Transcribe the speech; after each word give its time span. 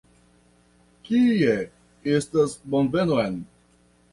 Kie 1.09 1.53
estas 2.15 2.57
bonvenon? 2.77 3.37